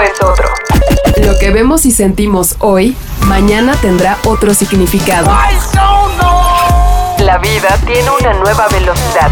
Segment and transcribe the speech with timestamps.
[0.00, 0.48] es otro.
[1.22, 5.30] Lo que vemos y sentimos hoy, mañana tendrá otro significado.
[7.18, 9.30] La vida tiene una nueva velocidad.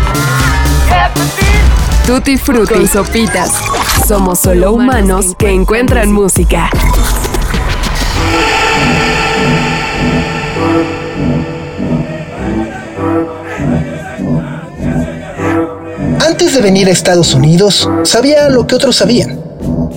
[2.06, 3.52] Tutti frutti sopitas.
[4.06, 6.70] Somos solo humanos que encuentran música.
[16.26, 19.40] Antes de venir a Estados Unidos, sabía lo que otros sabían,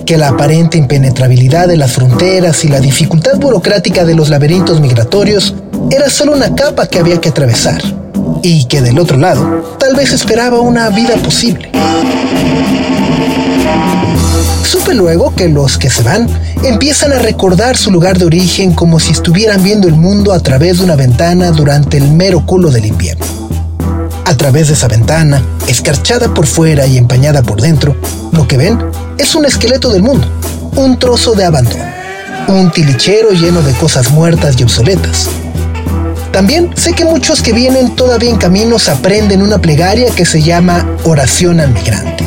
[0.04, 5.54] que la aparente impenetrabilidad de las fronteras y la dificultad burocrática de los laberintos migratorios
[5.90, 7.82] era solo una capa que había que atravesar,
[8.42, 11.70] y que del otro lado tal vez esperaba una vida posible.
[14.64, 16.28] Supe luego que los que se van
[16.64, 20.78] empiezan a recordar su lugar de origen como si estuvieran viendo el mundo a través
[20.78, 23.24] de una ventana durante el mero culo del invierno.
[24.24, 27.96] A través de esa ventana, escarchada por fuera y empañada por dentro,
[28.32, 28.78] lo que ven
[29.22, 30.26] es un esqueleto del mundo,
[30.74, 31.84] un trozo de abandono,
[32.48, 35.28] un tilichero lleno de cosas muertas y obsoletas.
[36.32, 40.84] También sé que muchos que vienen todavía en caminos aprenden una plegaria que se llama
[41.04, 42.24] oración al migrante.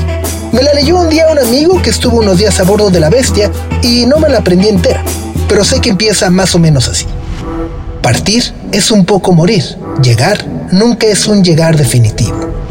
[0.53, 3.09] Me la leyó un día un amigo que estuvo unos días a bordo de la
[3.09, 5.03] bestia y no me la aprendí entera,
[5.50, 7.06] pero sé que empieza más o menos así.
[8.02, 9.66] Partir es un poco morir,
[10.02, 12.64] llegar nunca es un llegar definitivo.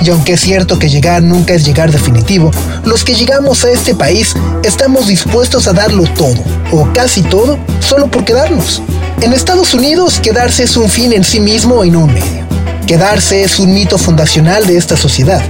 [0.00, 2.50] Y aunque es cierto que llegar nunca es llegar definitivo,
[2.84, 8.08] los que llegamos a este país estamos dispuestos a darlo todo, o casi todo, solo
[8.08, 8.82] por quedarnos.
[9.20, 12.46] En Estados Unidos, quedarse es un fin en sí mismo y no un medio.
[12.86, 15.42] Quedarse es un mito fundacional de esta sociedad.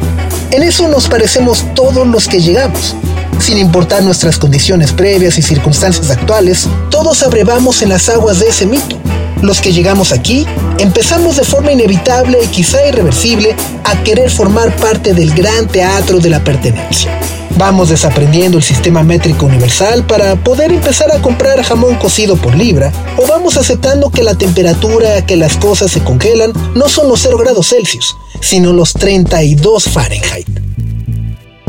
[0.51, 2.97] En eso nos parecemos todos los que llegamos.
[3.39, 8.67] Sin importar nuestras condiciones previas y circunstancias actuales, todos abrevamos en las aguas de ese
[8.67, 8.98] mito.
[9.43, 10.47] Los que llegamos aquí
[10.79, 16.31] empezamos de forma inevitable y quizá irreversible a querer formar parte del gran teatro de
[16.31, 17.19] la pertenencia.
[17.57, 22.93] Vamos desaprendiendo el sistema métrico universal para poder empezar a comprar jamón cocido por libra,
[23.17, 27.21] o vamos aceptando que la temperatura a que las cosas se congelan no son los
[27.21, 30.68] 0 grados Celsius, sino los 32 Fahrenheit.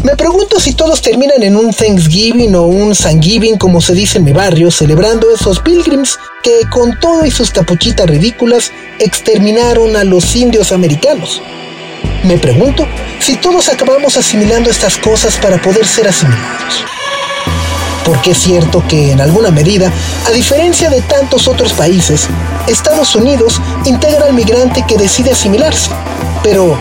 [0.03, 4.23] Me pregunto si todos terminan en un Thanksgiving o un Thanksgiving como se dice en
[4.23, 10.35] mi barrio, celebrando esos pilgrims que con todo y sus capuchitas ridículas exterminaron a los
[10.37, 11.41] indios americanos.
[12.23, 12.87] Me pregunto
[13.19, 16.85] si todos acabamos asimilando estas cosas para poder ser asimilados.
[18.05, 19.91] Porque es cierto que en alguna medida,
[20.25, 22.27] a diferencia de tantos otros países,
[22.67, 25.89] Estados Unidos integra al migrante que decide asimilarse.
[26.41, 26.79] Pero,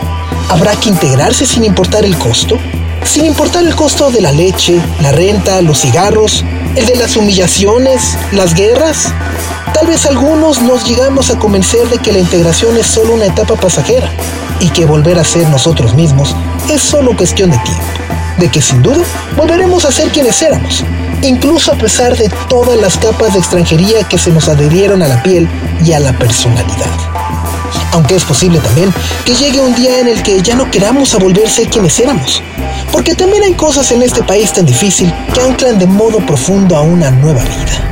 [0.49, 2.57] ¿habrá que integrarse sin importar el costo?
[3.05, 6.43] Sin importar el costo de la leche, la renta, los cigarros,
[6.75, 9.13] el de las humillaciones, las guerras.
[9.73, 13.55] Tal vez algunos nos llegamos a convencer de que la integración es solo una etapa
[13.55, 14.11] pasajera
[14.59, 16.35] y que volver a ser nosotros mismos
[16.69, 17.83] es solo cuestión de tiempo,
[18.37, 19.03] de que sin duda
[19.35, 20.83] volveremos a ser quienes éramos,
[21.21, 25.23] incluso a pesar de todas las capas de extranjería que se nos adherieron a la
[25.23, 25.47] piel
[25.83, 27.08] y a la personalidad
[27.91, 28.93] aunque es posible también
[29.25, 32.41] que llegue un día en el que ya no queramos volverse quienes éramos.
[32.91, 36.81] Porque también hay cosas en este país tan difícil que anclan de modo profundo a
[36.81, 37.85] una nueva vida.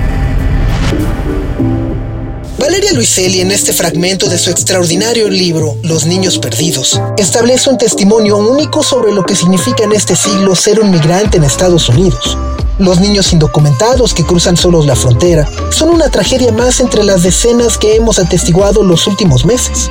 [2.59, 8.38] Valeria Luiselli, en este fragmento de su extraordinario libro Los Niños Perdidos, establece un testimonio
[8.38, 12.38] único sobre lo que significa en este siglo ser un migrante en Estados Unidos
[12.79, 17.77] los niños indocumentados que cruzan solos la frontera son una tragedia más entre las decenas
[17.77, 19.89] que hemos atestiguado los últimos meses.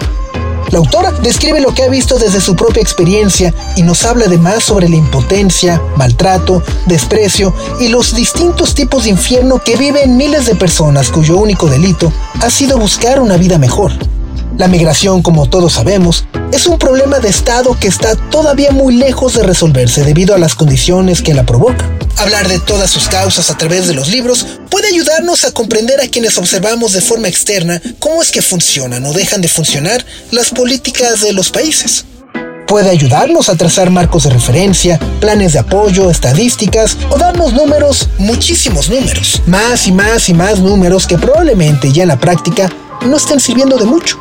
[0.71, 4.65] La autora describe lo que ha visto desde su propia experiencia y nos habla además
[4.65, 10.57] sobre la impotencia, maltrato, desprecio y los distintos tipos de infierno que viven miles de
[10.57, 13.93] personas cuyo único delito ha sido buscar una vida mejor.
[14.59, 19.35] La migración, como todos sabemos, es un problema de Estado que está todavía muy lejos
[19.35, 21.99] de resolverse debido a las condiciones que la provocan.
[22.17, 26.09] Hablar de todas sus causas a través de los libros puede ayudarnos a comprender a
[26.09, 31.21] quienes observamos de forma externa cómo es que funcionan o dejan de funcionar las políticas
[31.21, 32.07] de los países.
[32.67, 38.89] Puede ayudarnos a trazar marcos de referencia, planes de apoyo, estadísticas o darnos números, muchísimos
[38.89, 42.71] números, más y más y más números que probablemente ya en la práctica
[43.05, 44.19] no estén sirviendo de mucho.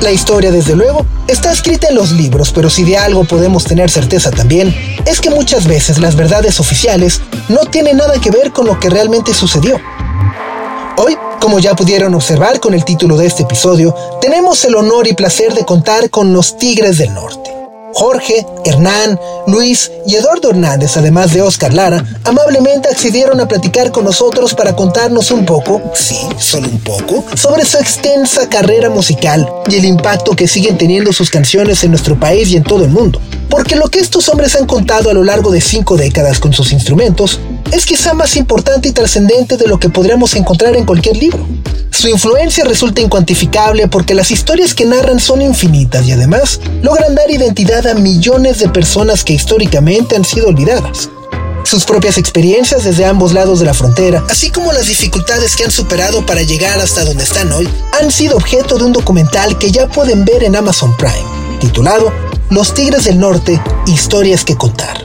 [0.00, 3.90] La historia, desde luego, está escrita en los libros, pero si de algo podemos tener
[3.90, 4.74] certeza también,
[5.06, 8.90] es que muchas veces las verdades oficiales no tienen nada que ver con lo que
[8.90, 9.80] realmente sucedió.
[10.96, 15.14] Hoy, como ya pudieron observar con el título de este episodio, tenemos el honor y
[15.14, 17.53] placer de contar con los Tigres del Norte.
[17.94, 24.04] Jorge, Hernán, Luis y Eduardo Hernández, además de Oscar Lara, amablemente accedieron a platicar con
[24.04, 29.76] nosotros para contarnos un poco, sí, solo un poco, sobre su extensa carrera musical y
[29.76, 33.20] el impacto que siguen teniendo sus canciones en nuestro país y en todo el mundo.
[33.54, 36.72] Porque lo que estos hombres han contado a lo largo de cinco décadas con sus
[36.72, 37.38] instrumentos
[37.70, 41.46] es quizá más importante y trascendente de lo que podríamos encontrar en cualquier libro.
[41.88, 47.30] Su influencia resulta incuantificable porque las historias que narran son infinitas y además logran dar
[47.30, 51.08] identidad a millones de personas que históricamente han sido olvidadas.
[51.62, 55.70] Sus propias experiencias desde ambos lados de la frontera, así como las dificultades que han
[55.70, 57.68] superado para llegar hasta donde están hoy,
[58.02, 61.22] han sido objeto de un documental que ya pueden ver en Amazon Prime,
[61.60, 65.04] titulado Los Tigres del Norte, Historias que contar.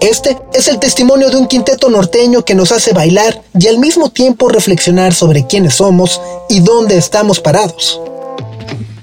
[0.00, 4.08] Este es el testimonio de un quinteto norteño que nos hace bailar y al mismo
[4.08, 8.00] tiempo reflexionar sobre quiénes somos y dónde estamos parados.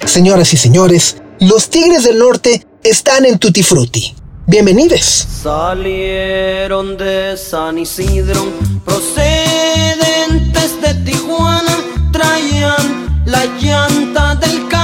[0.06, 4.16] Señoras y señores, los Tigres del Norte están en Tutti Frutti.
[4.48, 5.28] Bienvenidos.
[5.44, 8.48] Salieron de San Isidro,
[8.86, 11.78] procedentes de Tijuana,
[12.14, 14.83] traían la llanta del carro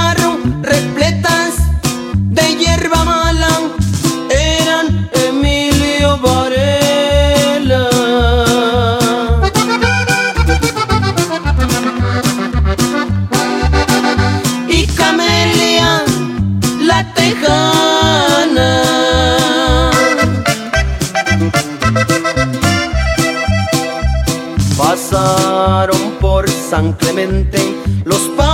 [26.70, 27.58] San Clemente,
[28.04, 28.49] los paró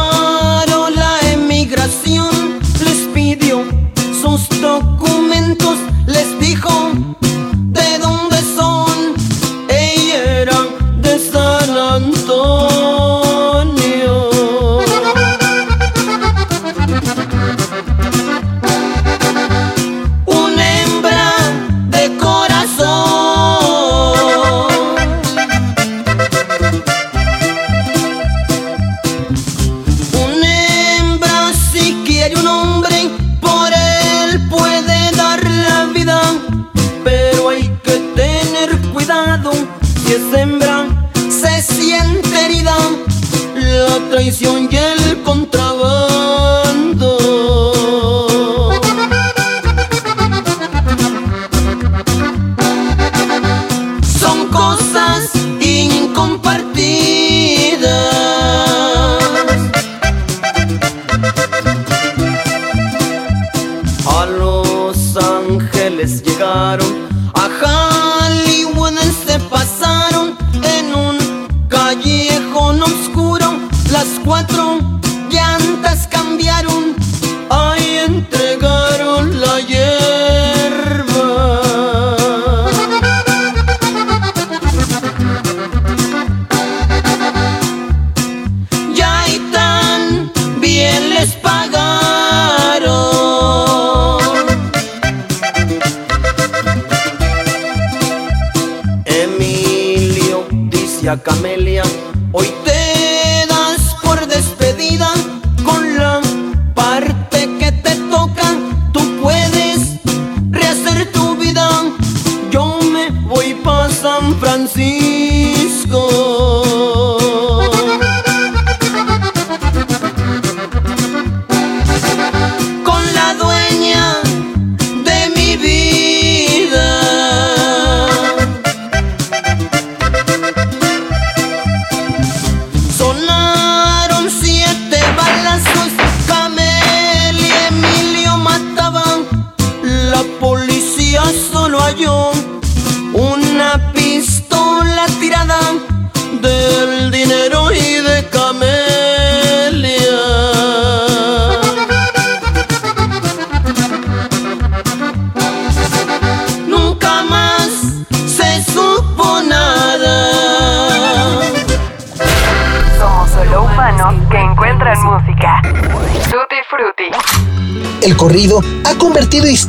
[101.15, 101.85] Camelia,
[102.33, 102.76] hoy te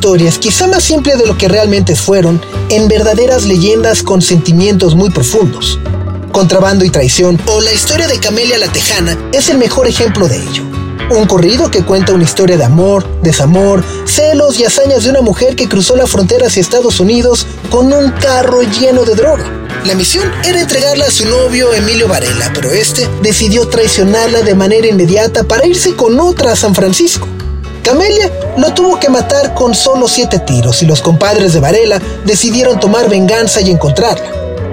[0.08, 5.10] historias, quizá más simples de lo que realmente fueron, en verdaderas leyendas con sentimientos muy
[5.10, 5.78] profundos.
[6.32, 10.38] Contrabando y traición, o la historia de Camelia la Tejana, es el mejor ejemplo de
[10.38, 10.62] ello.
[11.10, 15.56] Un corrido que cuenta una historia de amor, desamor, celos y hazañas de una mujer
[15.56, 19.44] que cruzó la frontera hacia Estados Unidos con un carro lleno de droga.
[19.84, 24.86] La misión era entregarla a su novio Emilio Varela, pero este decidió traicionarla de manera
[24.86, 27.28] inmediata para irse con otra a San Francisco.
[27.88, 32.78] Camelia lo tuvo que matar con solo siete tiros y los compadres de Varela decidieron
[32.78, 34.30] tomar venganza y encontrarla.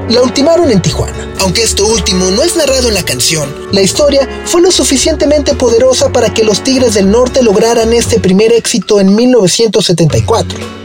[0.10, 1.34] La ultimaron en Tijuana.
[1.40, 6.10] Aunque esto último no es narrado en la canción, la historia fue lo suficientemente poderosa
[6.10, 10.85] para que los Tigres del Norte lograran este primer éxito en 1974.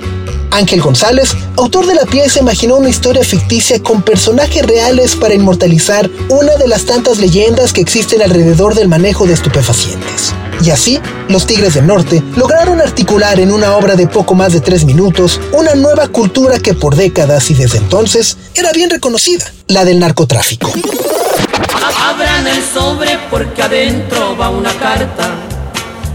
[0.51, 6.11] Ángel González, autor de la pieza, imaginó una historia ficticia con personajes reales para inmortalizar
[6.29, 10.35] una de las tantas leyendas que existen alrededor del manejo de estupefacientes.
[10.63, 14.61] Y así, los Tigres del Norte lograron articular en una obra de poco más de
[14.61, 19.85] tres minutos una nueva cultura que por décadas y desde entonces era bien reconocida, la
[19.85, 20.71] del narcotráfico.
[21.99, 25.31] Abran el sobre porque adentro va una carta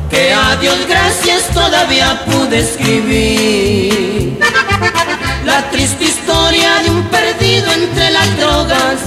[0.10, 4.40] que a Dios gracias todavía pude escribir.
[5.46, 8.98] La triste historia de un perdido entre las drogas,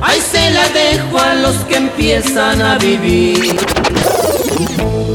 [0.00, 3.56] ahí se la dejo a los que empiezan a vivir.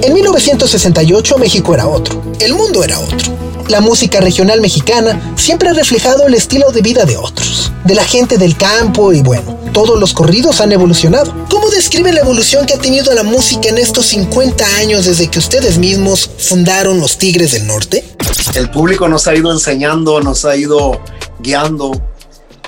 [0.01, 3.44] En 1968 México era otro, el mundo era otro.
[3.67, 8.03] La música regional mexicana siempre ha reflejado el estilo de vida de otros, de la
[8.03, 11.33] gente del campo y bueno, todos los corridos han evolucionado.
[11.49, 15.39] ¿Cómo describe la evolución que ha tenido la música en estos 50 años desde que
[15.39, 18.05] ustedes mismos fundaron los Tigres del Norte?
[18.53, 21.01] El público nos ha ido enseñando, nos ha ido
[21.39, 21.91] guiando.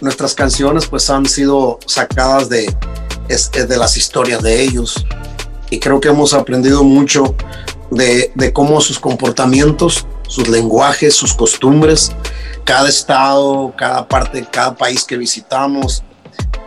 [0.01, 2.75] Nuestras canciones pues han sido sacadas de,
[3.27, 5.05] de las historias de ellos
[5.69, 7.35] y creo que hemos aprendido mucho
[7.91, 12.11] de, de cómo sus comportamientos, sus lenguajes, sus costumbres,
[12.63, 16.03] cada estado, cada parte, cada país que visitamos,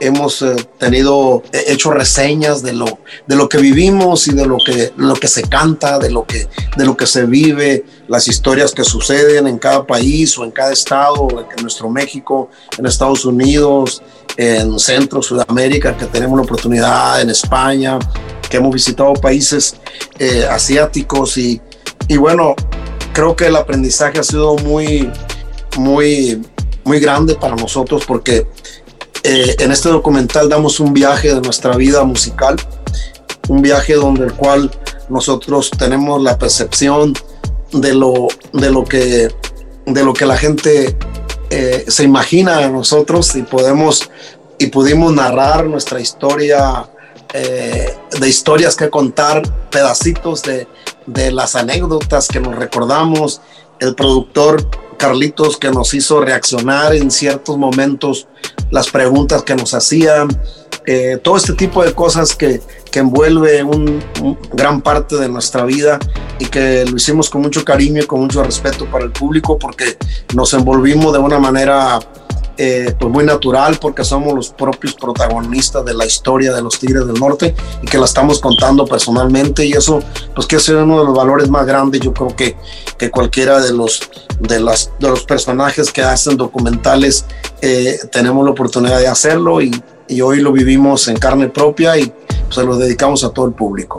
[0.01, 4.93] hemos eh, tenido, hecho reseñas de lo, de lo que vivimos y de lo que,
[4.97, 8.83] lo que se canta, de lo que, de lo que se vive, las historias que
[8.83, 14.03] suceden en cada país o en cada estado, en nuestro México, en Estados Unidos,
[14.37, 18.01] en Centro, Sudamérica, que tenemos la oportunidad, en España,
[18.49, 19.77] que hemos visitado países
[20.19, 21.61] eh, asiáticos y,
[22.09, 22.57] y bueno,
[23.13, 25.09] creo que el aprendizaje ha sido muy,
[25.79, 26.43] muy,
[26.83, 28.45] muy grande para nosotros porque
[29.23, 32.57] eh, en este documental damos un viaje de nuestra vida musical,
[33.49, 34.69] un viaje donde el cual
[35.09, 37.15] nosotros tenemos la percepción
[37.73, 39.29] de lo, de lo, que,
[39.87, 40.97] de lo que la gente
[41.51, 44.11] eh, se imagina de nosotros y podemos
[44.59, 46.87] y pudimos narrar nuestra historia
[47.33, 50.69] eh, de historias que contar, pedacitos de,
[51.07, 53.41] de las anécdotas que nos recordamos,
[53.79, 58.29] el productor Carlitos que nos hizo reaccionar en ciertos momentos,
[58.71, 60.29] las preguntas que nos hacían,
[60.87, 62.61] eh, todo este tipo de cosas que,
[62.91, 64.03] que envuelve un,
[64.53, 65.99] gran parte de nuestra vida
[66.39, 69.97] y que lo hicimos con mucho cariño y con mucho respeto para el público porque
[70.35, 72.01] nos envolvimos de una manera
[72.57, 77.07] eh, pues muy natural porque somos los propios protagonistas de la historia de los Tigres
[77.07, 80.03] del Norte y que la estamos contando personalmente y eso
[80.35, 82.57] pues que es uno de los valores más grandes yo creo que,
[82.99, 84.01] que cualquiera de los,
[84.41, 87.25] de, las, de los personajes que hacen documentales
[87.63, 89.71] eh, tenemos la oportunidad de hacerlo y,
[90.11, 93.53] y, hoy lo vivimos en carne propia y pues, se lo dedicamos a todo el
[93.53, 93.99] público.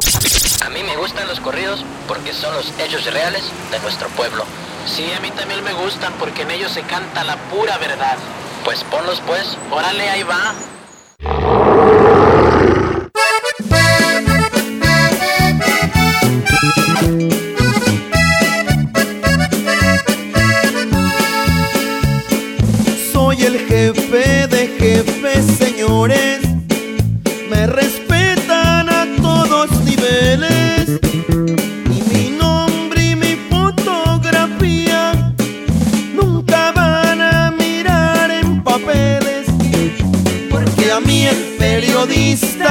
[0.65, 4.44] A mí me gustan los corridos porque son los hechos reales de nuestro pueblo.
[4.86, 8.18] Sí, a mí también me gustan porque en ellos se canta la pura verdad.
[8.63, 10.53] Pues ponlos pues, órale, ahí va.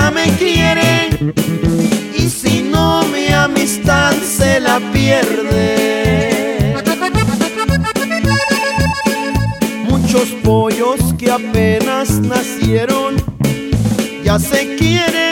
[0.09, 1.09] Me quiere
[2.17, 6.75] y si no mi amistad se la pierde.
[9.85, 13.17] Muchos pollos que apenas nacieron
[14.25, 15.30] ya se quieren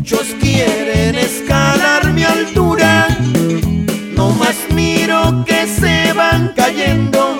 [0.00, 3.06] Muchos quieren escalar mi altura,
[4.16, 7.36] no más miro que se van cayendo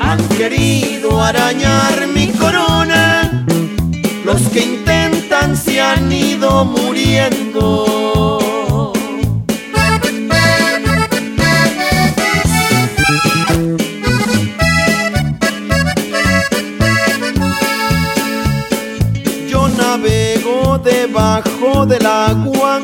[0.00, 3.44] han querido arañar mi corona.
[4.24, 7.99] Los que intentan se han ido muriendo.
[21.86, 22.80] Del agua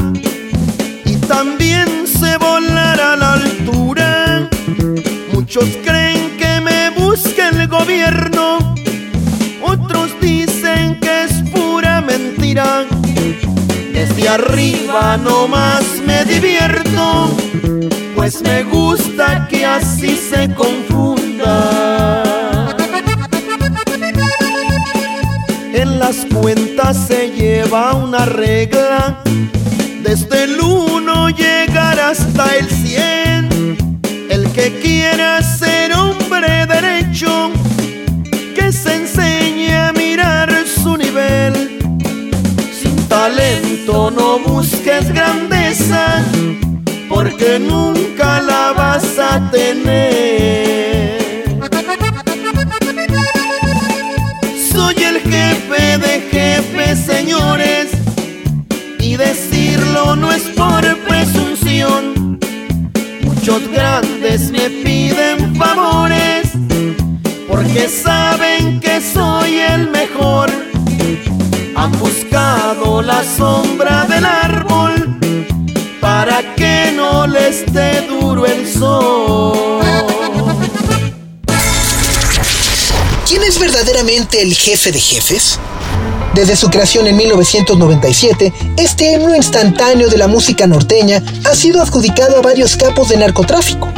[1.05, 4.49] y también sé volar a la altura
[5.33, 8.59] Muchos creen que me busca el gobierno,
[9.63, 12.85] otros dicen que es pura mentira.
[13.93, 17.31] Desde arriba nomás me divierto,
[18.15, 22.23] pues me gusta que así se confunda.
[25.73, 27.26] En las cuentas se
[27.57, 29.23] lleva una regla,
[30.03, 33.99] desde el uno llegar hasta el cien.
[34.29, 37.51] El que quiera ser hombre derecho,
[38.55, 41.55] que se enseñe a mirar su nivel.
[42.79, 46.23] Sin talento no busques grandeza,
[47.09, 50.26] porque nunca la vas a tener.
[56.97, 57.89] Señores,
[58.99, 62.39] y decirlo no es por presunción.
[63.23, 66.49] Muchos grandes me piden favores,
[67.49, 70.51] porque saben que soy el mejor.
[71.77, 75.19] Han buscado la sombra del árbol
[76.01, 79.81] para que no les dé duro el sol.
[83.29, 85.59] ¿Quién es verdaderamente el jefe de jefes?
[86.37, 92.37] Desde su creación en 1997, este himno instantáneo de la música norteña ha sido adjudicado
[92.37, 93.89] a varios capos de narcotráfico.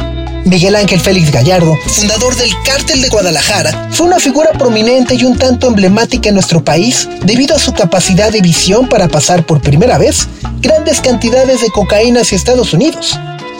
[0.45, 5.37] Miguel Ángel Félix Gallardo, fundador del Cártel de Guadalajara, fue una figura prominente y un
[5.37, 9.97] tanto emblemática en nuestro país debido a su capacidad de visión para pasar por primera
[9.97, 10.29] vez
[10.61, 13.19] grandes cantidades de cocaína hacia Estados Unidos.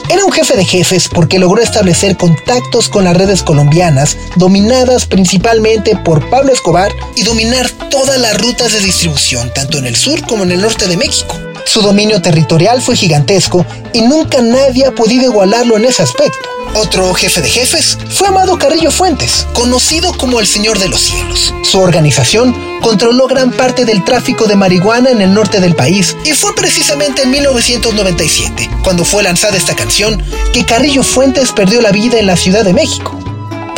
[0.09, 5.95] Era un jefe de jefes porque logró establecer contactos con las redes colombianas, dominadas principalmente
[5.95, 10.43] por Pablo Escobar, y dominar todas las rutas de distribución, tanto en el sur como
[10.43, 11.35] en el norte de México.
[11.65, 16.49] Su dominio territorial fue gigantesco y nunca nadie ha podido igualarlo en ese aspecto.
[16.75, 21.53] Otro jefe de jefes fue Amado Carrillo Fuentes, conocido como el Señor de los Cielos.
[21.63, 26.33] Su organización controló gran parte del tráfico de marihuana en el norte del país y
[26.33, 32.19] fue precisamente en 1997, cuando fue lanzada esta canción, que Carrillo Fuentes perdió la vida
[32.19, 33.19] en la Ciudad de México.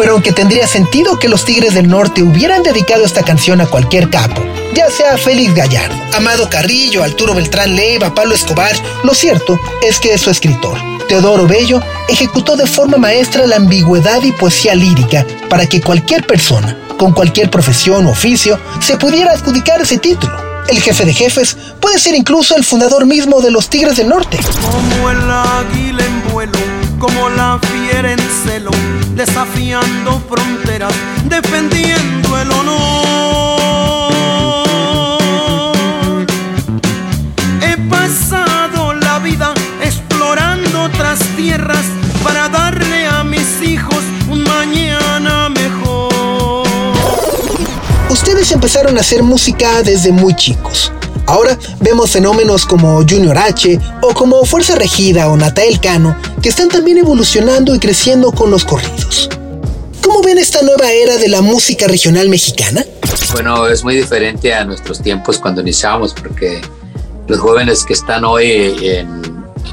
[0.01, 4.09] Pero aunque tendría sentido que los Tigres del Norte hubieran dedicado esta canción a cualquier
[4.09, 9.99] capo, ya sea Félix Gallardo, Amado Carrillo, Arturo Beltrán Leiva, Pablo Escobar, lo cierto es
[9.99, 15.23] que es su escritor, Teodoro Bello, ejecutó de forma maestra la ambigüedad y poesía lírica
[15.51, 20.35] para que cualquier persona, con cualquier profesión o oficio, se pudiera adjudicar ese título.
[20.67, 24.39] El jefe de jefes puede ser incluso el fundador mismo de los Tigres del Norte.
[24.63, 26.20] Como el águila en
[27.01, 28.71] como la fiera en celo,
[29.15, 30.93] desafiando fronteras,
[31.27, 33.01] defendiendo el honor.
[41.35, 41.85] tierras
[42.23, 43.97] para darle a mis hijos
[44.29, 46.63] un mañana mejor.
[48.09, 50.91] Ustedes empezaron a hacer música desde muy chicos.
[51.31, 56.67] Ahora vemos fenómenos como Junior H o como Fuerza Regida o Natael Cano que están
[56.67, 59.29] también evolucionando y creciendo con los corridos.
[60.03, 62.83] ¿Cómo ven esta nueva era de la música regional mexicana?
[63.31, 66.59] Bueno, es muy diferente a nuestros tiempos cuando iniciamos porque
[67.29, 68.97] los jóvenes que están hoy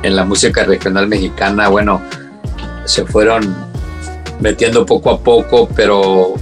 [0.05, 2.01] en la música regional mexicana, bueno,
[2.85, 3.53] se fueron
[4.39, 6.35] metiendo poco a poco, pero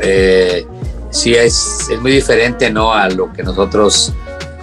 [0.00, 0.66] eh,
[1.10, 2.92] sí es, es, muy diferente ¿no?
[2.92, 4.12] a lo que nosotros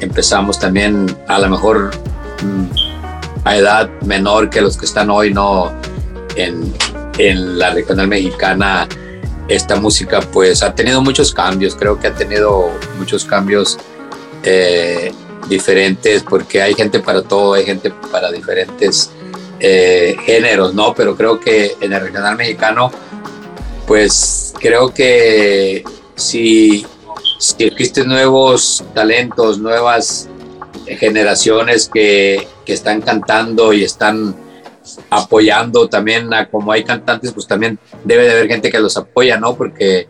[0.02, 1.92] empezamos también, a lo mejor
[2.44, 5.72] mm, a edad menor que los que están hoy, ¿no?
[6.36, 6.74] En,
[7.18, 8.88] en la regional mexicana,
[9.48, 13.78] esta música pues ha tenido muchos cambios, creo que ha tenido muchos cambios
[14.44, 15.12] eh,
[15.48, 19.12] diferentes, porque hay gente para todo, hay gente para diferentes
[19.60, 20.94] eh, géneros, ¿no?
[20.94, 22.92] Pero creo que en el regional mexicano,
[23.86, 25.84] pues creo que
[26.16, 26.86] si,
[27.38, 30.30] si existen nuevos talentos, nuevas
[30.86, 34.36] generaciones que, que están cantando y están
[35.10, 39.38] apoyando también a como hay cantantes, pues también debe de haber gente que los apoya,
[39.38, 39.56] ¿no?
[39.56, 40.08] Porque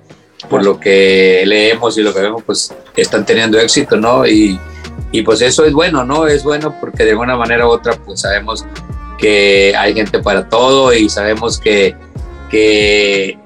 [0.50, 4.26] por lo que leemos y lo que vemos, pues están teniendo éxito, ¿no?
[4.26, 4.60] Y,
[5.12, 6.28] y pues eso es bueno, ¿no?
[6.28, 8.66] Es bueno porque de una manera u otra pues sabemos
[9.18, 11.96] que hay gente para todo y sabemos que,
[12.50, 13.38] que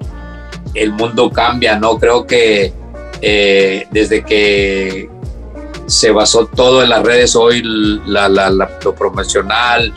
[0.74, 1.98] el mundo cambia, ¿no?
[1.98, 2.72] Creo que
[3.22, 5.08] eh, desde que
[5.86, 7.62] se basó todo en las redes hoy,
[8.06, 9.92] la, la, lo promocional,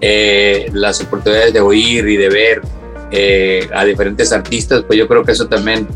[0.00, 2.62] eh, las oportunidades de oír y de ver
[3.10, 5.86] eh, a diferentes artistas, pues yo creo que eso también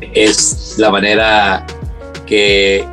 [0.00, 1.66] es la manera
[2.26, 2.86] que,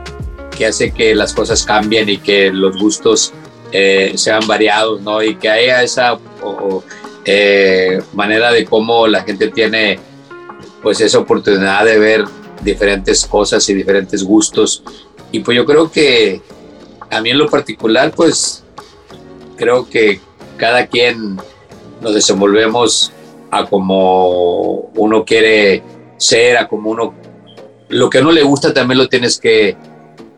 [0.57, 3.33] que hace que las cosas cambien y que los gustos
[3.71, 5.21] eh, sean variados, ¿no?
[5.21, 6.17] Y que haya esa
[8.13, 9.97] manera de cómo la gente tiene
[10.81, 12.25] pues esa oportunidad de ver
[12.63, 14.83] diferentes cosas y diferentes gustos.
[15.31, 16.41] Y pues yo creo que
[17.09, 18.63] a mí en lo particular, pues
[19.55, 20.19] creo que
[20.57, 21.37] cada quien
[22.01, 23.11] nos desenvolvemos
[23.51, 25.83] a como uno quiere
[26.17, 27.13] ser, a como uno
[27.89, 29.77] lo que no le gusta también lo tienes que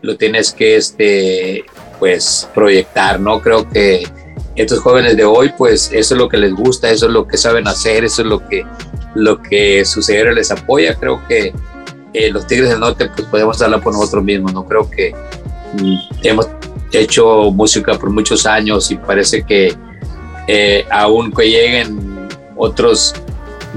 [0.01, 1.65] lo tienes que este
[1.99, 3.41] pues proyectar, ¿no?
[3.41, 4.05] Creo que
[4.55, 7.37] estos jóvenes de hoy pues eso es lo que les gusta, eso es lo que
[7.37, 8.65] saben hacer, eso es lo que
[9.15, 10.95] lo que su cerebro les apoya.
[10.95, 11.53] Creo que
[12.15, 15.13] eh, los Tigres del Norte pues podemos hablar por nosotros mismos, no creo que
[15.73, 16.47] mm, hemos
[16.91, 19.75] hecho música por muchos años y parece que
[20.47, 23.13] eh, aún que lleguen otros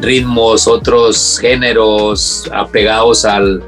[0.00, 3.62] ritmos, otros géneros apegados al,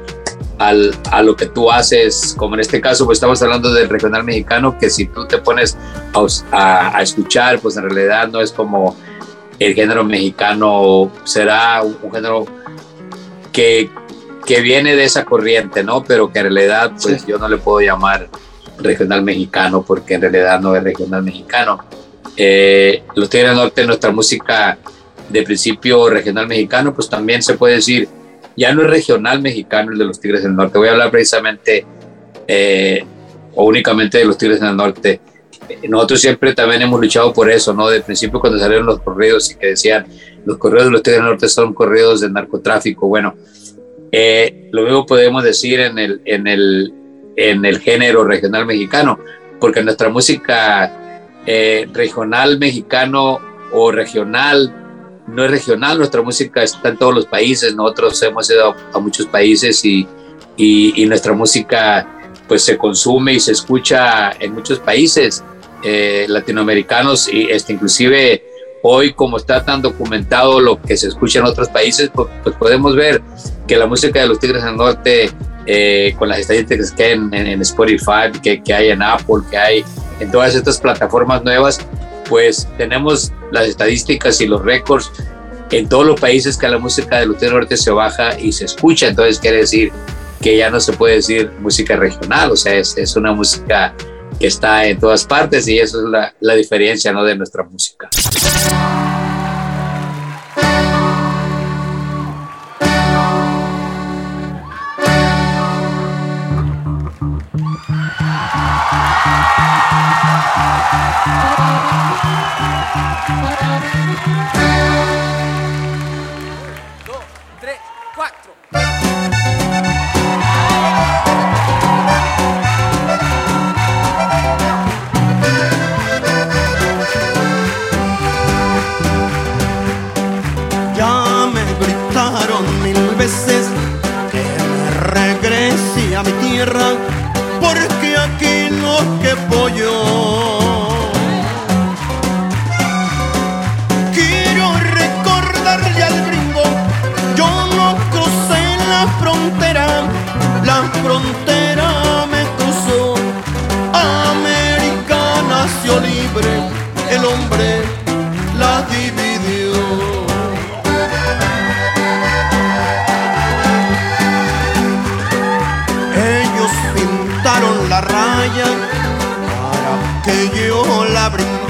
[0.57, 4.23] al, a lo que tú haces, como en este caso, pues estamos hablando del regional
[4.23, 5.77] mexicano, que si tú te pones
[6.51, 8.95] a, a, escuchar, pues en realidad no es como
[9.59, 12.45] el género mexicano, será un, género
[13.51, 13.89] que,
[14.45, 16.03] que, viene de esa corriente, ¿no?
[16.03, 18.29] Pero que en realidad, pues yo no le puedo llamar
[18.79, 21.83] regional mexicano, porque en realidad no es regional mexicano.
[22.35, 24.77] Eh, los Tigres del Norte, nuestra música
[25.29, 28.07] de principio regional mexicano, pues también se puede decir,
[28.55, 30.77] ya no es regional mexicano el de los Tigres del Norte.
[30.77, 31.85] Voy a hablar precisamente
[32.47, 33.03] eh,
[33.55, 35.21] o únicamente de los Tigres del Norte.
[35.87, 37.87] Nosotros siempre también hemos luchado por eso, ¿no?
[37.87, 40.05] De principio cuando salieron los corridos y que decían,
[40.45, 43.07] los corridos de los Tigres del Norte son corridos de narcotráfico.
[43.07, 43.35] Bueno,
[44.11, 46.93] eh, lo mismo podemos decir en el, en el
[47.35, 49.19] en el género regional mexicano,
[49.59, 53.39] porque nuestra música eh, regional mexicano
[53.71, 54.73] o regional
[55.27, 59.27] no es regional, nuestra música está en todos los países, nosotros hemos ido a, muchos
[59.27, 60.07] países y,
[60.57, 62.07] y, nuestra música
[62.47, 65.43] pues se consume y se escucha en muchos países
[65.83, 68.43] eh, latinoamericanos y este, inclusive
[68.83, 72.95] hoy como está tan documentado lo que se escucha en otros países, pues, pues podemos
[72.95, 73.21] ver
[73.71, 75.31] que la música de los Tigres del Norte
[75.65, 79.85] eh, con las estadísticas que hay en, Spotify, que, que, hay en Apple, que hay
[80.19, 81.79] en todas estas plataformas nuevas,
[82.27, 85.09] pues tenemos las estadísticas y los récords
[85.71, 89.07] en todos los países que la música de Lutero Norte se baja y se escucha,
[89.07, 89.89] entonces quiere decir
[90.41, 93.95] que ya no se puede decir música regional, o sea, es, es una música
[94.37, 97.23] que está en todas partes y eso es la, la diferencia ¿no?
[97.23, 98.09] de nuestra música.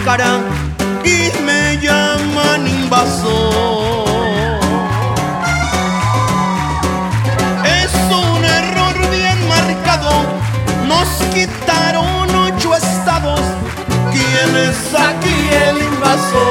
[0.02, 0.40] Brincara
[1.04, 4.60] y me llaman invasor.
[7.66, 10.12] Es un error bien marcado,
[10.88, 13.42] nos quitaron ocho estados.
[14.12, 16.51] ¿Quién es aquí el invasor?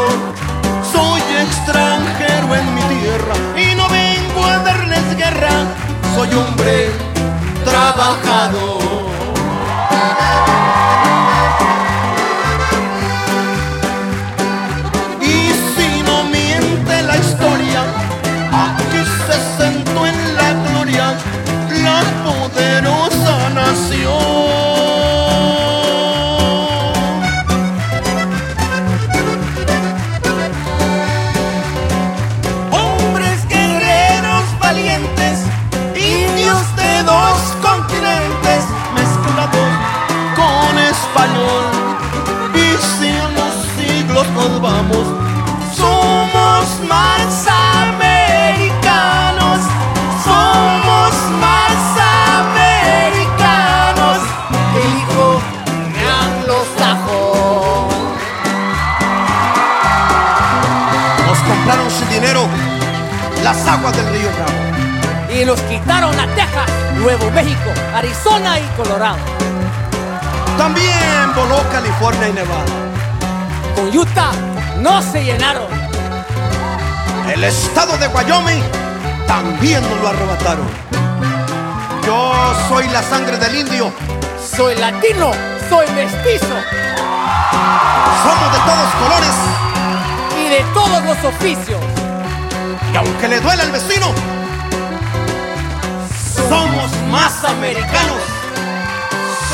[97.60, 98.22] Americanos.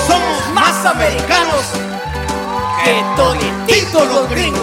[0.06, 1.64] Somos más americanos
[2.84, 4.62] que todititos los gringos.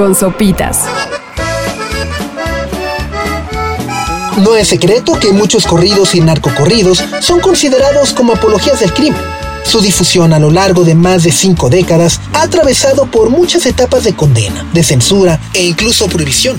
[0.00, 0.78] Con sopitas.
[4.38, 9.20] No es secreto que muchos corridos y narcocorridos son considerados como apologías del crimen.
[9.62, 14.04] Su difusión a lo largo de más de cinco décadas ha atravesado por muchas etapas
[14.04, 16.56] de condena, de censura e incluso prohibición.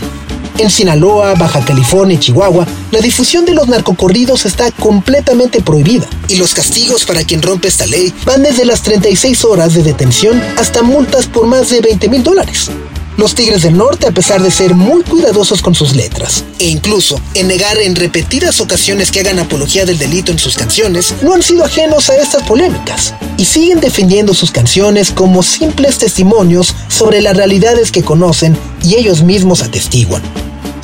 [0.60, 6.36] En Sinaloa, Baja California y Chihuahua, la difusión de los narcocorridos está completamente prohibida y
[6.36, 10.84] los castigos para quien rompe esta ley van desde las 36 horas de detención hasta
[10.84, 12.69] multas por más de 20 mil dólares.
[13.17, 17.19] Los Tigres del Norte, a pesar de ser muy cuidadosos con sus letras, e incluso
[17.34, 21.43] en negar en repetidas ocasiones que hagan apología del delito en sus canciones, no han
[21.43, 27.36] sido ajenos a estas polémicas, y siguen defendiendo sus canciones como simples testimonios sobre las
[27.36, 30.21] realidades que conocen y ellos mismos atestiguan.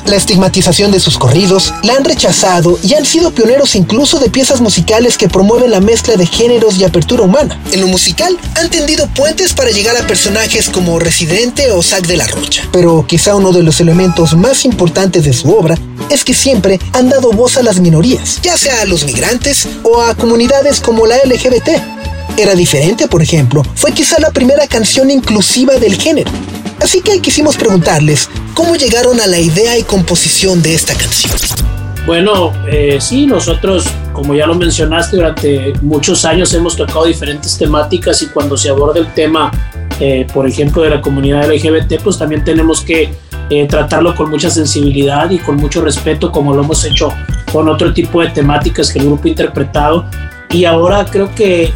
[0.08, 4.62] La estigmatización de sus corridos la han rechazado y han sido pioneros incluso de piezas
[4.62, 7.60] musicales que promueven la mezcla de géneros y apertura humana.
[7.72, 12.16] En lo musical han tendido puentes para llegar a personajes como Residente o Zack de
[12.16, 12.62] la Rocha.
[12.72, 15.76] Pero quizá uno de los elementos más importantes de su obra
[16.08, 20.00] es que siempre han dado voz a las minorías, ya sea a los migrantes o
[20.00, 22.07] a comunidades como la LGBT.
[22.38, 26.30] Era diferente, por ejemplo, fue quizá la primera canción inclusiva del género.
[26.80, 31.34] Así que quisimos preguntarles cómo llegaron a la idea y composición de esta canción.
[32.06, 38.22] Bueno, eh, sí, nosotros, como ya lo mencionaste, durante muchos años hemos tocado diferentes temáticas
[38.22, 39.50] y cuando se aborda el tema,
[39.98, 43.12] eh, por ejemplo, de la comunidad LGBT, pues también tenemos que
[43.50, 47.12] eh, tratarlo con mucha sensibilidad y con mucho respeto, como lo hemos hecho
[47.52, 50.08] con otro tipo de temáticas que el grupo ha interpretado.
[50.50, 51.72] Y ahora creo que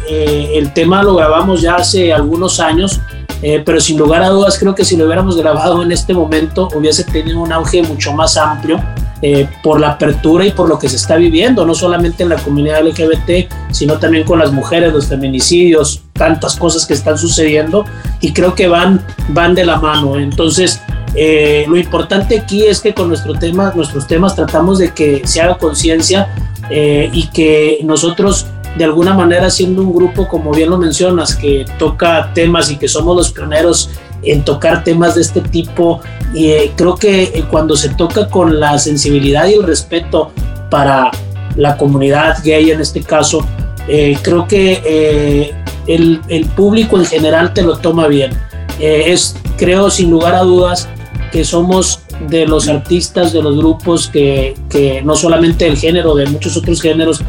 [0.53, 3.01] el tema lo grabamos ya hace algunos años,
[3.45, 6.69] eh, pero sin lugar a dudas creo que si lo hubiéramos grabado en este momento
[6.73, 8.81] hubiese tenido un auge mucho más amplio
[9.21, 12.37] eh, por la apertura y por lo que se está viviendo, no solamente en la
[12.37, 17.83] comunidad LGBT, sino también con las mujeres, los feminicidios, tantas cosas que están sucediendo
[18.21, 20.17] y creo que van, van de la mano.
[20.17, 20.81] Entonces,
[21.13, 25.41] eh, lo importante aquí es que con nuestro tema, nuestros temas tratamos de que se
[25.41, 26.29] haga conciencia
[26.71, 32.31] y que nosotros de alguna manera siendo un grupo, como bien lo mencionas, que toca
[32.33, 33.89] temas y que somos los pioneros
[34.23, 36.01] en tocar temas de este tipo,
[36.33, 40.31] y eh, creo que eh, cuando se toca con la sensibilidad y el respeto
[40.69, 41.11] para
[41.55, 43.45] la comunidad gay en este caso,
[43.87, 45.53] eh, creo que
[45.87, 48.31] el, el, público en general te lo toma bien.
[48.79, 50.87] es, creo sin lugar a dudas,
[51.31, 56.27] que somos de los artistas, de los grupos que, que no solamente el género, de
[56.27, 57.21] muchos otros géneros,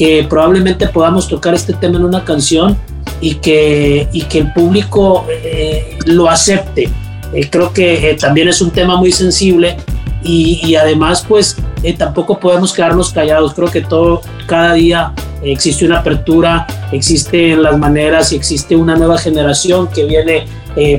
[0.00, 2.74] que probablemente podamos tocar este tema en una canción
[3.20, 6.88] y que, y que el público eh, lo acepte.
[7.34, 9.76] Eh, creo que eh, también es un tema muy sensible
[10.24, 11.54] y, y además pues
[11.98, 13.52] tampoco podemos quedarnos callados.
[13.52, 19.18] Creo que todo, cada día existe una apertura, existen las maneras y existe una nueva
[19.18, 20.46] generación que viene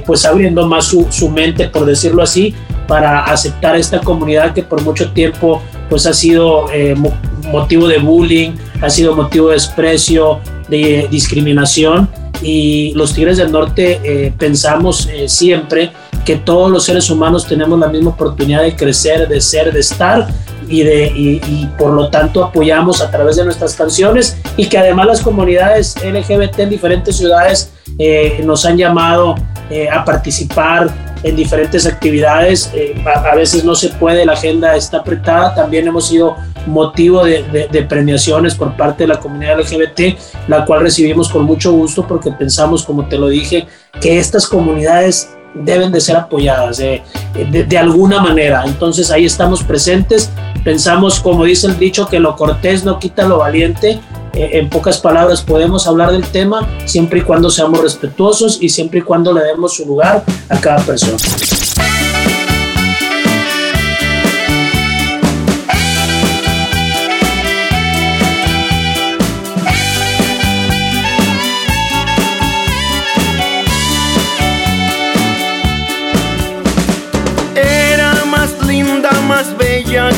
[0.05, 2.53] pues abriendo más su, su mente, por decirlo así,
[2.87, 5.59] para aceptar esta comunidad que por mucho tiempo
[5.89, 6.67] pues ha sido
[7.49, 8.51] motivo de bullying,
[8.81, 12.09] ha sido motivo de desprecio, de discriminación
[12.41, 15.91] y los Tigres del Norte eh, pensamos eh, siempre
[16.25, 20.27] que todos los seres humanos tenemos la misma oportunidad de crecer, de ser, de estar
[20.67, 25.07] y, de, y, por lo tanto apoyamos a través de nuestras canciones y que además
[25.07, 29.35] las comunidades LGBT en diferentes ciudades eh, nos han llamado
[29.89, 32.71] a participar en diferentes actividades.
[32.73, 35.53] Eh, a, veces no se puede, la agenda está apretada.
[35.55, 40.81] También hemos sido motivo de, de, premiaciones por parte de la comunidad LGBT, la cual
[40.81, 43.67] recibimos con mucho gusto porque pensamos, como te lo dije,
[43.99, 47.01] que estas comunidades deben de ser apoyadas de,
[47.33, 48.63] de, alguna manera.
[48.65, 50.29] Entonces ahí estamos presentes.
[50.63, 53.99] Pensamos, como dice el dicho, que lo cortés no quita lo valiente.
[54.33, 58.99] Eh, en pocas palabras, podemos hablar del tema siempre y cuando seamos respetuosos y siempre
[58.99, 61.17] y cuando le demos su lugar a cada persona.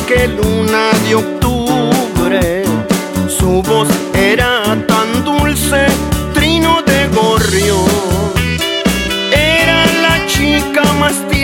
[0.08, 1.43] que luna de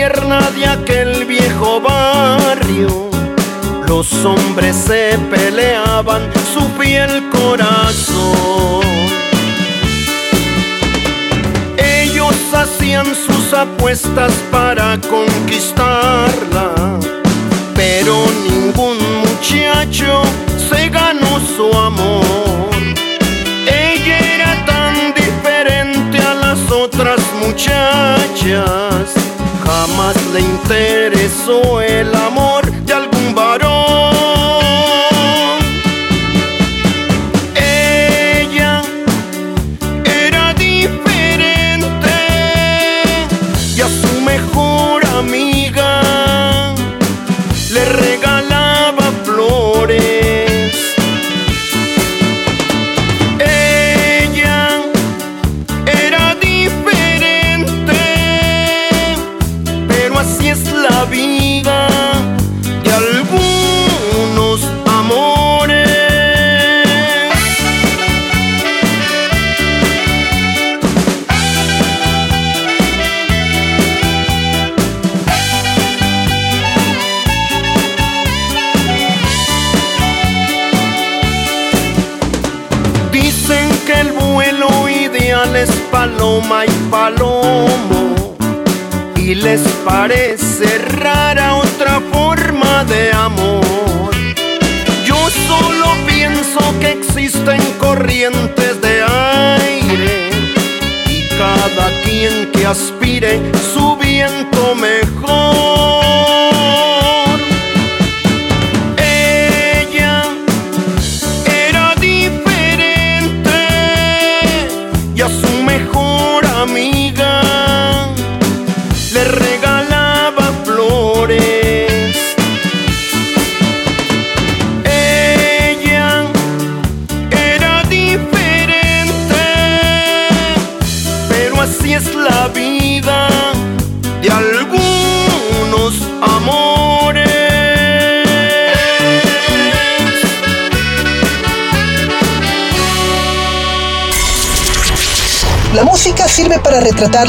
[0.00, 3.10] tierna de aquel viejo barrio.
[3.86, 6.22] Los hombres se peleaban
[6.54, 8.86] su piel corazón.
[11.76, 16.98] Ellos hacían sus apuestas para conquistarla
[17.74, 20.22] pero ningún muchacho
[20.68, 22.68] se ganó su amor.
[23.66, 29.14] Ella era tan diferente a las otras muchachas,
[30.12, 32.69] jamás le interesó el amor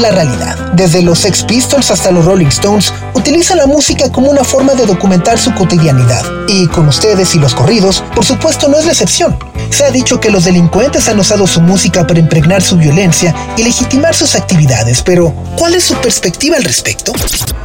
[0.02, 0.56] la realidad.
[0.72, 4.84] Desde los Sex Pistols hasta los Rolling Stones utilizan la música como una forma de
[4.84, 6.24] documentar su cotidianidad.
[6.48, 9.38] Y con ustedes y los corridos, por supuesto, no es la excepción.
[9.70, 13.62] Se ha dicho que los delincuentes han usado su música para impregnar su violencia y
[13.62, 17.12] legitimar sus actividades, pero ¿cuál es su perspectiva al respecto?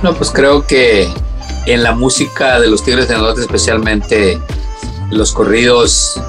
[0.04, 1.12] No, pues creo que
[1.66, 4.40] en la música de los Tigres del Norte, especialmente
[5.10, 6.22] los corridos,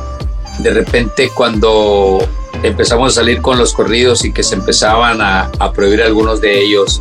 [0.59, 2.27] de repente cuando
[2.63, 6.61] empezamos a salir con los corridos y que se empezaban a, a prohibir algunos de
[6.61, 7.01] ellos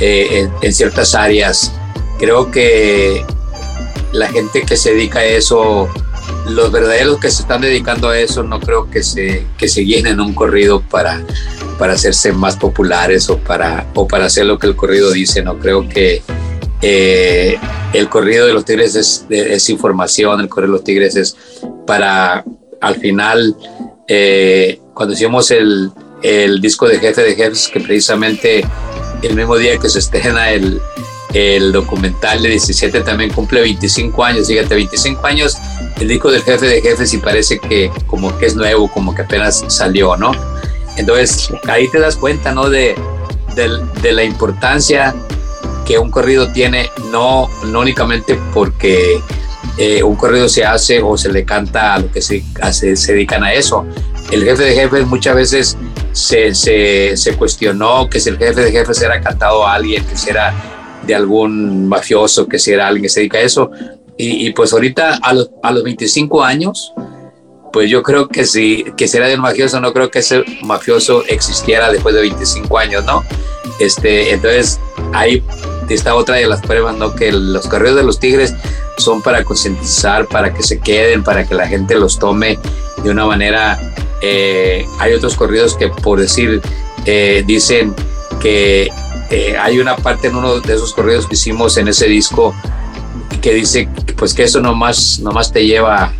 [0.00, 1.72] eh, en, en, ciertas áreas,
[2.18, 3.24] creo que
[4.12, 5.88] la gente que se dedica a eso,
[6.48, 10.20] los verdaderos que se están dedicando a eso, no creo que se, que se llenen
[10.20, 11.22] un corrido para,
[11.78, 15.58] para hacerse más populares o para, o para hacer lo que el corrido dice, no
[15.58, 16.22] creo que
[16.82, 17.58] eh,
[17.92, 21.36] el corrido de los tigres es, es, información, el corrido de los tigres es
[21.86, 22.44] para
[22.80, 23.56] al final,
[24.08, 25.90] eh, cuando hicimos el,
[26.22, 28.62] el, disco de Jefe de Jefes, que precisamente
[29.22, 30.78] el mismo día que se estrena el,
[31.32, 35.56] el documental de 17 también cumple 25 años, fíjate, 25 años
[35.98, 39.22] el disco del Jefe de Jefes y parece que como que es nuevo, como que
[39.22, 40.32] apenas salió, ¿no?
[40.98, 42.68] Entonces ahí te das cuenta, ¿no?
[42.68, 42.94] De,
[43.54, 45.14] de, de la importancia
[45.86, 49.22] que un corrido tiene, no, no únicamente porque
[49.76, 53.12] eh, un corrido se hace o se le canta a lo que se, hace, se
[53.12, 53.86] dedican a eso.
[54.30, 55.76] El jefe de jefes muchas veces
[56.12, 60.30] se, se, cuestionó que si el jefe de jefes era cantado a alguien, que si
[60.30, 60.54] era
[61.06, 63.70] de algún mafioso, que si era alguien que se dedica a eso.
[64.16, 66.92] Y, y pues ahorita a los, a los 25 años,
[67.72, 70.44] pues yo creo que si, que si era de un mafioso, no creo que ese
[70.62, 73.24] mafioso existiera después de 25 años, ¿no?
[73.78, 74.78] Este, entonces
[75.12, 75.42] ahí
[75.94, 77.14] está otra de las pruebas, ¿no?
[77.14, 78.54] Que los correos de los tigres
[78.98, 82.58] son para concientizar, para que se queden, para que la gente los tome
[83.02, 83.78] de una manera.
[84.22, 86.60] Eh, hay otros corridos que, por decir,
[87.06, 87.94] eh, dicen
[88.40, 88.88] que
[89.30, 92.54] eh, hay una parte en uno de esos corridos que hicimos en ese disco
[93.40, 96.12] que dice pues que eso nomás, nomás te lleva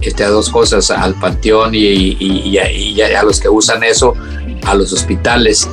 [0.00, 4.14] este, a dos cosas, al panteón y, y, y, a, los que usan eso,
[4.64, 5.68] a los hospitales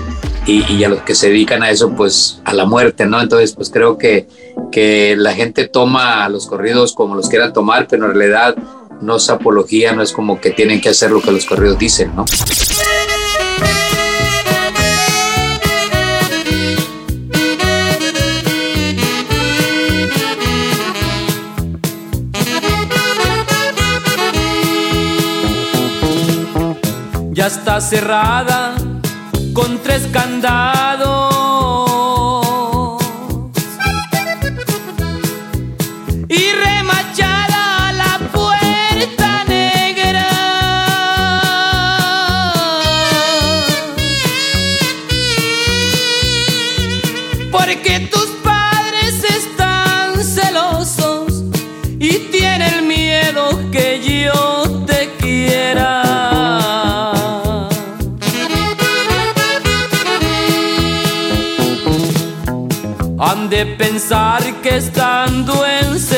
[0.49, 3.21] y, a los que se dedican a eso, pues a la muerte, ¿no?
[3.21, 4.27] Entonces, pues creo que,
[4.71, 8.55] que la gente toma los corridos como los quieran tomar, pero en realidad
[9.01, 12.15] no es apología, no es como que tienen que hacer lo que los corridos dicen,
[12.15, 12.25] ¿no?
[27.31, 28.78] Ya está cerrada
[29.60, 30.07] con tres
[63.22, 66.09] Han de pensar que estando encerrada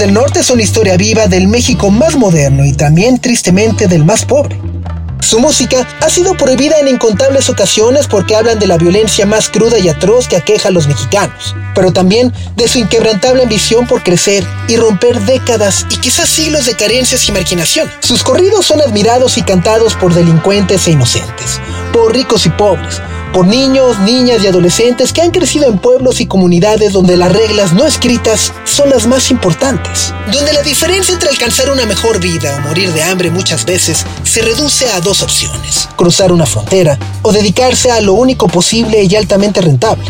[0.00, 4.58] del Norte son historia viva del México más moderno y también tristemente del más pobre.
[5.20, 9.78] Su música ha sido prohibida en incontables ocasiones porque hablan de la violencia más cruda
[9.78, 14.42] y atroz que aqueja a los mexicanos, pero también de su inquebrantable ambición por crecer
[14.68, 17.86] y romper décadas y quizás siglos de carencias y marginación.
[18.00, 21.60] Sus corridos son admirados y cantados por delincuentes e inocentes,
[21.92, 23.02] por ricos y pobres,
[23.34, 27.74] por niños, niñas y adolescentes que han crecido en pueblos y comunidades donde las reglas
[27.74, 32.60] no escritas son las más importantes, donde la diferencia entre alcanzar una mejor vida o
[32.60, 37.90] morir de hambre muchas veces se reduce a dos opciones, cruzar una frontera o dedicarse
[37.90, 40.06] a lo único posible y altamente rentable.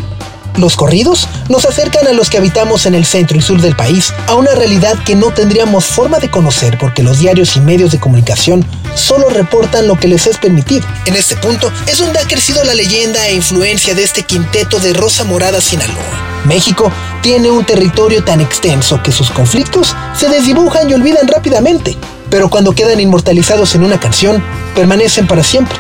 [0.57, 4.13] Los corridos nos acercan a los que habitamos en el centro y sur del país
[4.29, 7.99] a una realidad que no tendríamos forma de conocer porque los diarios y medios de
[7.99, 8.65] comunicación
[8.95, 10.87] solo reportan lo que les es permitido.
[11.07, 14.93] En este punto es donde ha crecido la leyenda e influencia de este quinteto de
[14.93, 16.31] Rosa Morada Sinaloa.
[16.45, 16.91] México
[17.23, 21.97] tiene un territorio tan extenso que sus conflictos se desdibujan y olvidan rápidamente,
[22.31, 24.43] pero cuando quedan inmortalizados en una canción,
[24.75, 25.77] permanecen para siempre.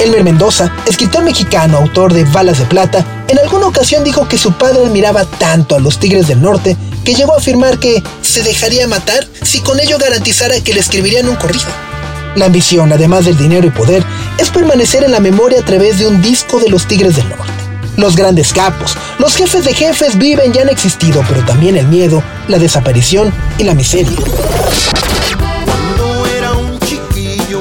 [0.00, 4.52] Elmer Mendoza, escritor mexicano, autor de Balas de Plata, en alguna ocasión dijo que su
[4.52, 8.88] padre admiraba tanto a los Tigres del Norte que llegó a afirmar que se dejaría
[8.88, 11.68] matar si con ello garantizara que le escribirían un corrido.
[12.34, 14.04] La ambición, además del dinero y poder,
[14.38, 17.59] es permanecer en la memoria a través de un disco de los Tigres del Norte.
[18.00, 22.22] Los grandes capos, los jefes de jefes viven y han existido, pero también el miedo,
[22.48, 24.16] la desaparición y la miseria.
[25.66, 27.60] Cuando era un chiquillo,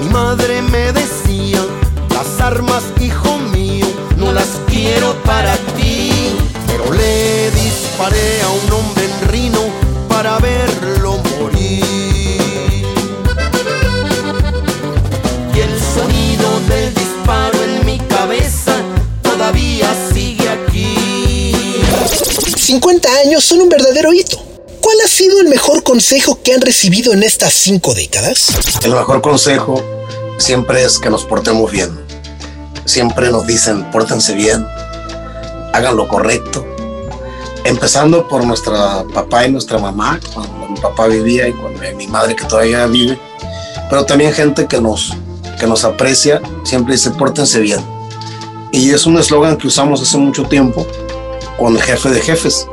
[0.00, 1.60] mi madre me decía,
[2.10, 6.10] las armas, hijo mío, no las quiero para ti.
[6.66, 9.05] Pero le disparé a un hombre
[22.66, 24.42] 50 años son un verdadero hito.
[24.80, 28.48] ¿Cuál ha sido el mejor consejo que han recibido en estas cinco décadas?
[28.82, 29.80] El mejor consejo
[30.38, 31.96] siempre es que nos portemos bien.
[32.84, 34.66] Siempre nos dicen, pórtense bien,
[35.72, 36.66] hagan lo correcto.
[37.62, 42.34] Empezando por nuestra papá y nuestra mamá, cuando mi papá vivía y cuando mi madre
[42.34, 43.16] que todavía vive.
[43.88, 45.12] Pero también gente que nos,
[45.60, 47.78] que nos aprecia, siempre dice, pórtense bien.
[48.72, 50.84] Y es un eslogan que usamos hace mucho tiempo
[51.58, 52.66] con el jefe de jefes.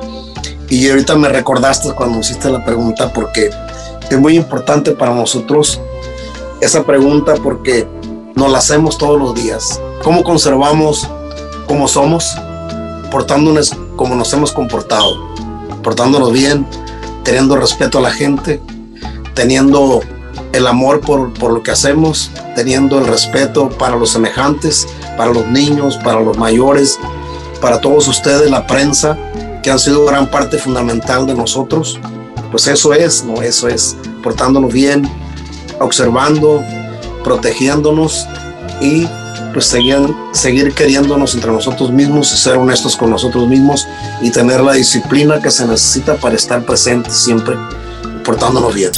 [0.70, 3.50] Y ahorita me recordaste cuando hiciste la pregunta porque
[4.10, 5.80] es muy importante para nosotros
[6.62, 7.88] esa pregunta porque
[8.36, 9.80] nos la hacemos todos los días.
[10.04, 11.08] ¿Cómo conservamos
[11.68, 12.36] como somos?
[13.12, 15.16] Portándonos como nos hemos comportado,
[15.84, 16.66] portándonos bien,
[17.24, 18.62] teniendo respeto a la gente,
[19.34, 20.02] teniendo
[20.54, 25.46] el amor por, por lo que hacemos, teniendo el respeto para los semejantes, para los
[25.48, 27.00] niños, para los mayores,
[27.64, 29.18] para todos ustedes, la prensa,
[29.64, 31.98] que han sido gran parte fundamental de nosotros.
[32.52, 33.42] Pues eso es, ¿no?
[33.42, 35.10] Eso es, portándonos bien,
[35.80, 36.62] observando,
[37.24, 38.28] protegiéndonos
[38.82, 39.08] y
[39.54, 39.98] pues seguir,
[40.34, 43.88] seguir queriéndonos entre nosotros mismos y ser honestos con nosotros mismos
[44.22, 47.56] y tener la disciplina que se necesita para estar presentes siempre,
[48.26, 48.92] portándonos bien.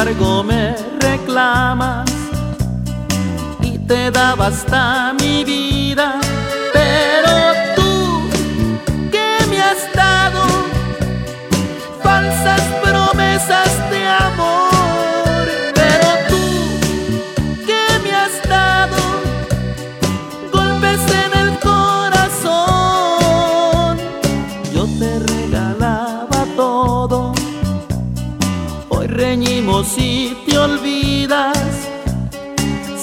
[0.00, 2.10] Embargo me reclamas
[3.60, 5.12] y te daba hasta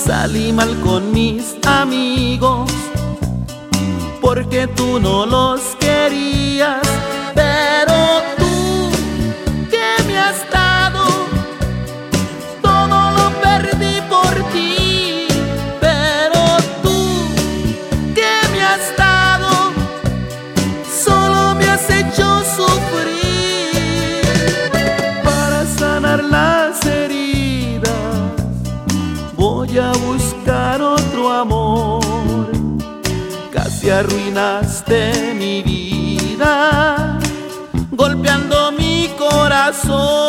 [0.07, 2.71] Salí mal con mis amigos
[4.21, 6.79] porque tú no los querías.
[34.37, 37.17] Arruinaste mi vida,
[37.89, 40.26] golpeando mi corazón.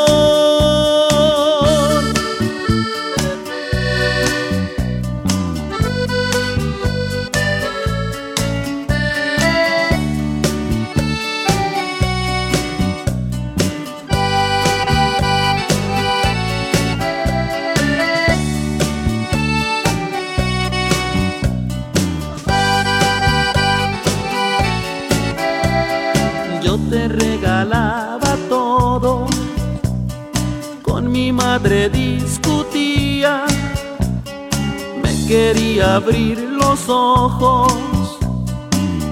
[35.98, 37.72] Abrir los ojos.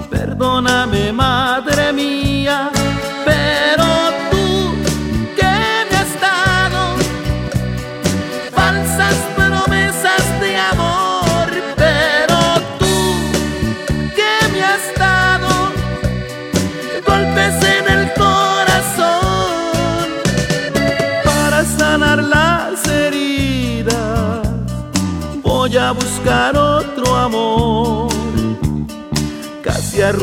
[0.09, 0.96] Perdóname,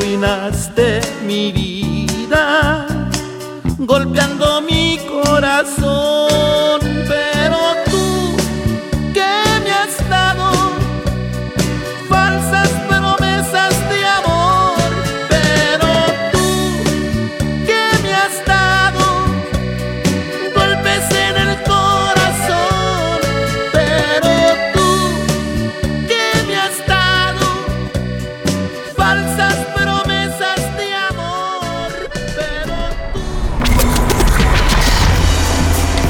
[0.04, 2.86] arruinaste mi vida,
[3.78, 6.13] golpeando mi corazón.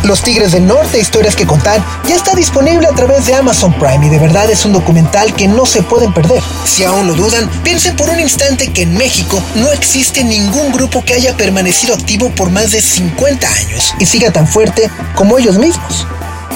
[0.05, 4.07] Los Tigres del Norte, historias que contar, ya está disponible a través de Amazon Prime
[4.07, 6.43] y de verdad es un documental que no se pueden perder.
[6.67, 11.03] Si aún lo dudan, piensen por un instante que en México no existe ningún grupo
[11.03, 15.57] que haya permanecido activo por más de 50 años y siga tan fuerte como ellos
[15.57, 16.07] mismos.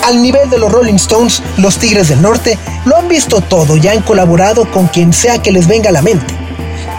[0.05, 3.88] Al nivel de los Rolling Stones, los Tigres del Norte lo han visto todo y
[3.88, 6.47] han colaborado con quien sea que les venga a la mente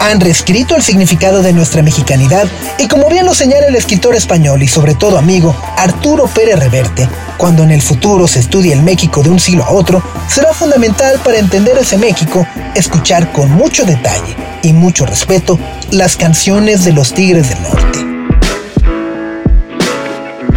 [0.00, 2.48] han reescrito el significado de nuestra mexicanidad
[2.78, 7.08] y como bien lo señala el escritor español y sobre todo amigo Arturo Pérez Reverte,
[7.36, 11.20] cuando en el futuro se estudie el México de un siglo a otro, será fundamental
[11.22, 15.58] para entender ese México escuchar con mucho detalle y mucho respeto
[15.90, 18.09] las canciones de los Tigres del Norte.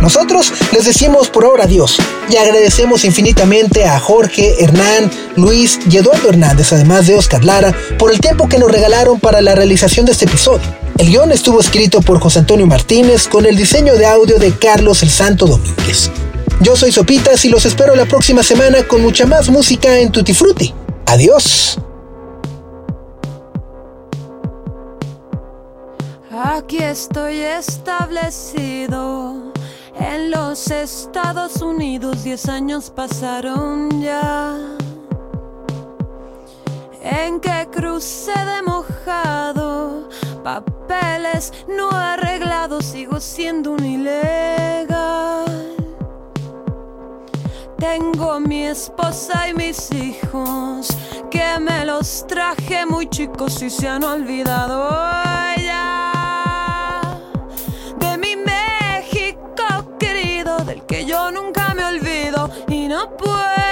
[0.04, 1.98] Nosotros les decimos por ahora adiós
[2.30, 8.12] y agradecemos infinitamente a Jorge, Hernán, Luis y Eduardo Hernández, además de Oscar Lara, por
[8.12, 10.68] el tiempo que nos regalaron para la realización de este episodio.
[10.98, 15.04] El guion estuvo escrito por José Antonio Martínez con el diseño de audio de Carlos
[15.04, 16.12] el Santo Domínguez.
[16.60, 20.34] Yo soy Sopitas y los espero la próxima semana con mucha más música en Tutti
[20.34, 20.74] Frutti.
[21.06, 21.80] Adiós.
[26.44, 28.74] Aquí estoy establecido
[29.96, 32.24] en los Estados Unidos.
[32.24, 34.58] Diez años pasaron ya.
[37.02, 40.10] En que crucé de mojado,
[40.44, 45.46] papeles no arreglados, sigo siendo un ilegal.
[47.78, 50.88] Tengo mi esposa y mis hijos,
[51.30, 54.90] que me los traje muy chicos y se han olvidado
[55.58, 55.63] ya
[62.96, 63.63] olvido y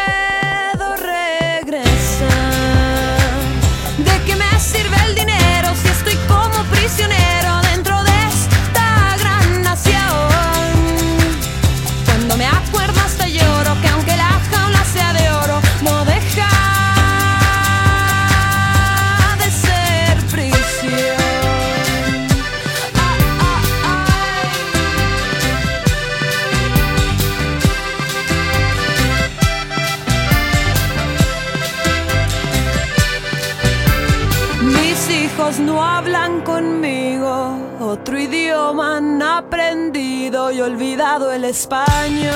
[38.79, 42.31] han aprendido y olvidado el español.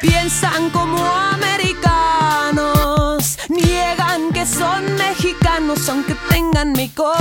[0.00, 2.56] Piensan como americanos,
[3.48, 7.16] niegan que son mexicanos aunque tengan mi color.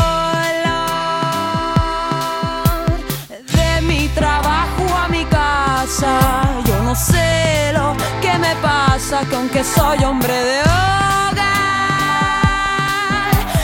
[3.51, 9.63] De mi trabajo a mi casa, yo no sé lo que me pasa, que aunque
[9.63, 11.43] soy hombre de hogar,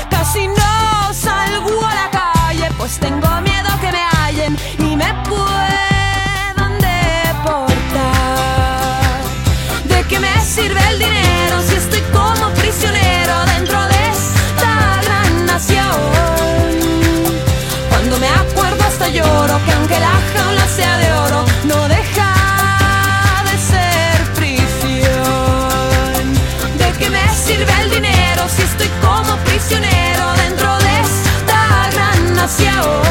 [0.10, 0.71] casi no
[2.82, 5.81] pues tengo miedo que me hallen y me puedan
[32.60, 33.11] Yeah.